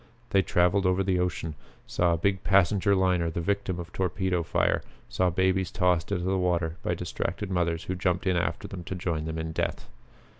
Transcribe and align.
They 0.31 0.41
traveled 0.41 0.87
over 0.87 1.03
the 1.03 1.19
ocean; 1.19 1.53
saw 1.85 2.13
a 2.13 2.17
big 2.17 2.43
passenger 2.43 2.95
liner 2.95 3.29
the 3.29 3.39
victim 3.39 3.79
of 3.79 3.93
torpedo 3.93 4.41
fire; 4.41 4.81
saw 5.07 5.29
babies 5.29 5.69
tossed 5.69 6.11
into 6.11 6.23
the 6.23 6.39
water 6.39 6.77
by 6.81 6.95
distracted 6.95 7.51
mothers 7.51 7.83
who 7.83 7.93
jumped 7.93 8.25
in 8.25 8.35
after 8.35 8.67
them 8.67 8.83
to 8.85 8.95
join 8.95 9.25
them 9.25 9.37
in 9.37 9.51
death. 9.51 9.87